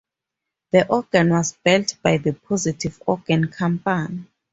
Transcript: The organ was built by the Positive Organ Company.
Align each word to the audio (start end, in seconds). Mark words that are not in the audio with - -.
The 0.71 0.87
organ 0.87 1.29
was 1.29 1.55
built 1.63 1.97
by 2.01 2.17
the 2.17 2.33
Positive 2.33 2.99
Organ 3.05 3.49
Company. 3.49 4.23